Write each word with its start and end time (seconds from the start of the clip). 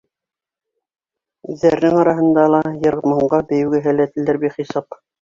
Үҙҙәренең 1.53 1.99
араһында 2.05 2.49
ла 2.57 2.65
йыр-моңға, 2.73 3.45
бейеүгә 3.55 3.87
һәләтлеләр 3.91 4.45
бихисап. 4.49 5.03